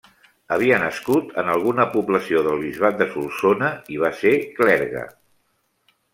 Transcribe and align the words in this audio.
Havia 0.53 0.77
nascut 0.83 1.35
en 1.41 1.51
alguna 1.55 1.85
població 1.91 2.41
del 2.47 2.57
Bisbat 2.65 2.99
de 3.03 3.09
Solsona 3.13 3.71
i 3.97 4.01
va 4.07 4.13
ser 4.23 4.35
clergue. 4.59 5.07